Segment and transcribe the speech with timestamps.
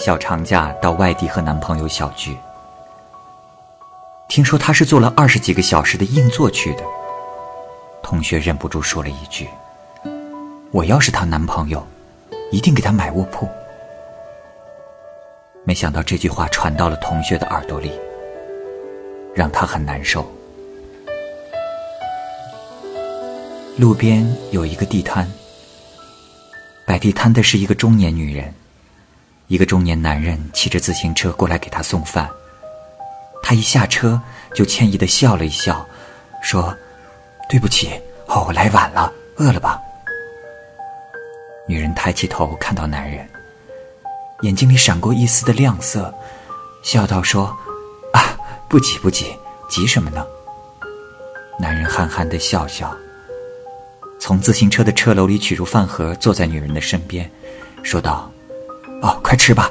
[0.00, 2.34] 小长假到外地和男朋友小聚。
[4.30, 6.82] 听说她是坐了二十几个小时的硬座去的。
[8.02, 9.46] 同学忍不住说了一句
[10.72, 11.86] ：“我要是她男朋友，
[12.50, 13.46] 一定给她买卧铺。”
[15.64, 17.92] 没想到这句话传到了同学的耳朵里，
[19.34, 20.26] 让他很难受。
[23.76, 25.30] 路边有一个地摊，
[26.86, 28.52] 摆地摊的是一个中年女人，
[29.50, 32.30] 一个中年男人骑着自行车过来给她送饭。
[33.42, 34.20] 她一下车
[34.54, 35.84] 就歉意的笑了一笑，
[36.40, 36.72] 说
[37.50, 37.90] ：“对不起，
[38.28, 39.76] 哦，我来晚了，饿了吧？”
[41.66, 43.28] 女人抬起头看到男人。
[44.42, 46.14] 眼睛里闪过一丝的亮色，
[46.84, 47.46] 笑道：“说，
[48.12, 49.36] 啊，不急不急，
[49.68, 50.24] 急什么呢？”
[51.58, 52.96] 男人憨憨的笑笑，
[54.20, 57.28] 从自行车的车篓里取出饭盒，坐在女人的身边，
[57.82, 58.30] 说道
[59.02, 59.70] ：“哦，快吃吧，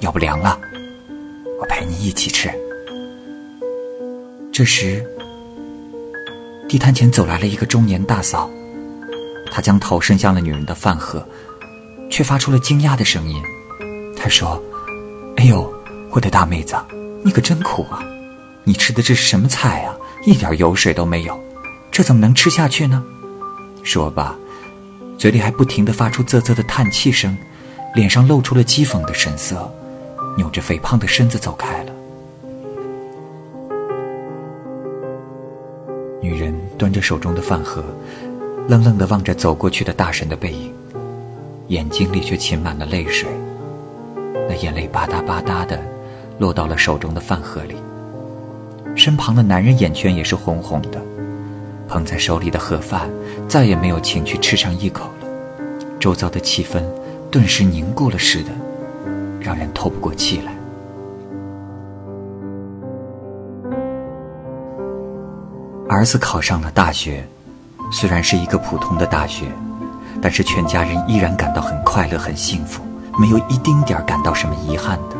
[0.00, 0.58] 要不凉了，
[1.60, 2.50] 我陪你一起吃。”
[4.52, 5.04] 这时，
[6.68, 8.50] 地摊前走来了一个中年大嫂，
[9.52, 11.26] 她将头伸向了女人的饭盒，
[12.10, 13.40] 却发出了惊讶的声音。
[14.16, 14.60] 她说
[15.36, 15.72] ：“哎呦，
[16.10, 16.74] 我的大妹子，
[17.22, 18.02] 你可真苦啊！
[18.64, 19.94] 你吃的这是什么菜啊？
[20.24, 21.38] 一点油水都没有，
[21.92, 23.04] 这怎么能吃下去呢？”
[23.84, 24.34] 说罢，
[25.16, 27.36] 嘴里还不停的发出啧啧的叹气声，
[27.96, 29.56] 脸上露出了讥讽的神色，
[30.36, 31.92] 扭着肥胖的身子走开了。
[36.20, 37.82] 女人端着手中的饭盒，
[38.68, 40.70] 愣愣的望着走过去的大神的背影，
[41.68, 43.30] 眼睛里却噙满了泪水。
[44.46, 45.80] 那眼泪吧嗒吧嗒的
[46.38, 47.76] 落到了手中的饭盒里，
[48.94, 51.00] 身旁的男人眼圈也是红红的，
[51.88, 53.08] 捧在手里的盒饭
[53.48, 55.28] 再也没有情趣吃上一口了，
[55.98, 56.82] 周遭的气氛
[57.30, 58.50] 顿时凝固了似的，
[59.40, 60.52] 让人透不过气来。
[65.88, 67.26] 儿子考上了大学，
[67.90, 69.46] 虽然是一个普通的大学，
[70.20, 72.82] 但是全家人依然感到很快乐、很幸福。
[73.18, 75.16] 没有一丁点儿感到什么遗憾的。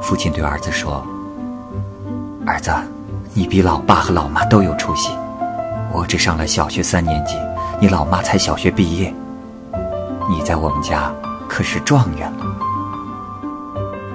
[0.00, 1.04] 父亲对儿子说
[2.46, 2.70] ：“儿子，
[3.34, 5.12] 你比老爸和老妈都有出息。
[5.92, 7.34] 我只上了小学三年级，
[7.78, 9.12] 你老妈才小学毕业。
[10.30, 11.12] 你在我们家
[11.48, 12.46] 可是状元了。”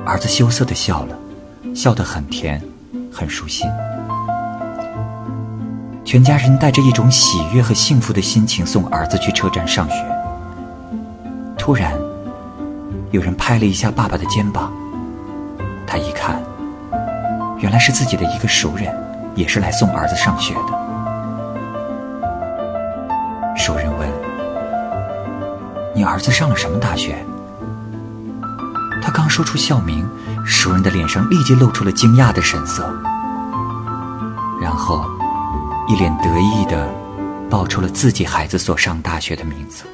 [0.08, 1.16] 儿子羞涩的笑了，
[1.76, 2.62] 笑得很甜，
[3.12, 3.70] 很舒心。
[6.06, 9.96] 全家人带着一种喜悦和幸福的心情送儿子去车站上学。
[11.58, 11.94] 突然。
[13.12, 14.74] 有人拍了一下爸爸的肩膀，
[15.88, 16.44] 他一看，
[17.60, 18.94] 原来是自己的一个熟人，
[19.36, 20.85] 也是来送儿子上学的。
[26.06, 27.26] 儿子上了什么大学？”
[29.02, 30.08] 他刚说出校名，
[30.46, 32.84] 熟人的脸上立即露出了惊讶的神色，
[34.62, 35.06] 然后
[35.88, 36.88] 一脸得意的
[37.50, 39.86] 报出了自己孩子所上大学的名字。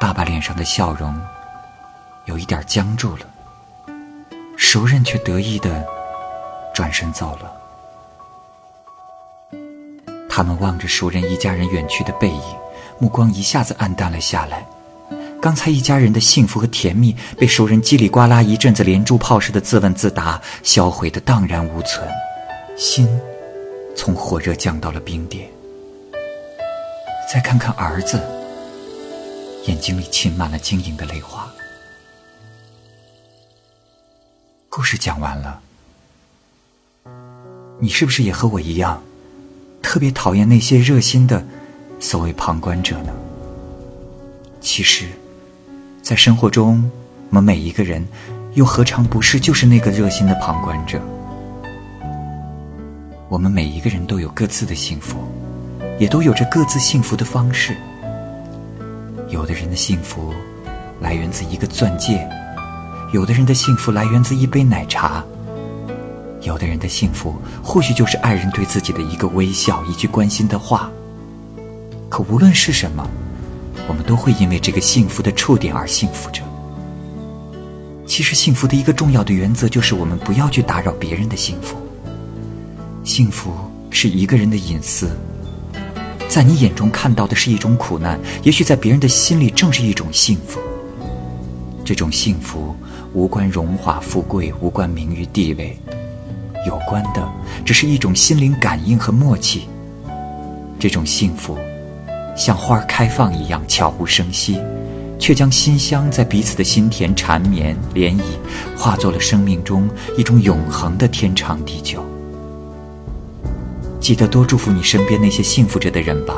[0.00, 1.18] 爸爸脸上的笑容。
[2.26, 3.20] 有一点僵住了，
[4.56, 5.86] 熟人却得意的
[6.74, 7.52] 转身走了。
[10.28, 12.42] 他们望着熟人一家人远去的背影，
[12.98, 14.66] 目光一下子暗淡了下来。
[15.40, 22.08] 刚才一家人的幸福和甜蜜，被熟人叽里呱啦一阵子连珠炮似的自问自答销毁的荡然无存，
[22.76, 23.08] 心
[23.94, 25.48] 从火热降到了冰点。
[27.32, 28.20] 再看看儿子，
[29.66, 31.46] 眼睛里噙满了晶莹的泪花。
[34.68, 35.60] 故事讲完了，
[37.78, 39.02] 你是不是也和我一样，
[39.82, 41.46] 特别讨厌那些热心的
[41.98, 43.12] 所谓旁观者呢？
[44.60, 45.06] 其实，
[46.02, 46.90] 在生活中，
[47.30, 48.06] 我们每一个人，
[48.54, 51.00] 又何尝不是就是那个热心的旁观者？
[53.28, 55.18] 我们每一个人都有各自的幸福，
[55.98, 57.76] 也都有着各自幸福的方式。
[59.28, 60.32] 有的人的幸福，
[61.00, 62.28] 来源自一个钻戒。
[63.12, 65.24] 有的人的幸福来源自一杯奶茶，
[66.42, 70.90] 有的人的幸福或许就是爱人对自己的一个微笑、一句关心的话。
[72.08, 73.08] 可无论是什么，
[73.88, 76.42] 我们都会因为这个幸福的触点而幸福着。
[78.06, 81.76] 其实，幸福的一个重要的原则就是我们不要去打扰别人的幸福。
[83.02, 83.52] 幸福
[83.90, 85.10] 是一个人的隐私，
[86.28, 90.60] 在你眼中看到的是一种苦难，也许在别人的心里正是一种幸福。
[91.84, 92.74] 这种幸福。
[93.12, 95.78] 无关荣华富贵，无关名誉地位，
[96.66, 97.32] 有关的
[97.64, 99.62] 只是一种心灵感应和默契。
[100.78, 101.56] 这种幸福，
[102.36, 104.60] 像花儿开放一样悄无声息，
[105.18, 108.22] 却将馨香在彼此的心田缠绵涟漪，
[108.76, 109.88] 化作了生命中
[110.18, 112.04] 一种永恒的天长地久。
[113.98, 116.34] 记得多祝福你身边那些幸福着的人吧，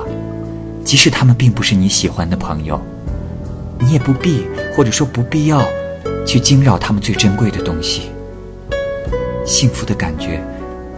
[0.85, 2.81] 即使他们并不是你喜欢的朋友，
[3.79, 5.63] 你也不必或者说不必要
[6.25, 8.11] 去惊扰他们最珍贵的东西。
[9.45, 10.43] 幸福的感觉，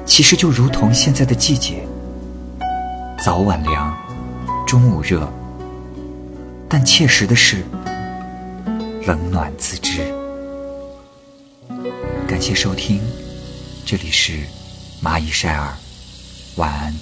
[0.05, 1.83] 其实就如同现在的季节，
[3.25, 3.97] 早晚凉，
[4.71, 5.29] 中午热。
[6.69, 7.65] 但切实的是，
[9.05, 10.15] 冷暖自知。
[12.29, 13.03] 感谢收听，
[13.85, 14.45] 这里是
[15.03, 15.77] 蚂蚁晒尔，
[16.55, 16.95] 晚安。